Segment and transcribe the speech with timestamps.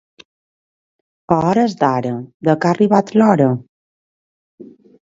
[1.35, 2.15] A hores d'ara,
[2.49, 3.53] de què ha arribat l'hora?